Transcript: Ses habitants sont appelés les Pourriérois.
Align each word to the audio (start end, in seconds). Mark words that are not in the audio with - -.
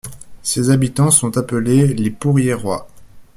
Ses 0.41 0.71
habitants 0.71 1.11
sont 1.11 1.37
appelés 1.37 1.85
les 1.93 2.09
Pourriérois. 2.09 2.87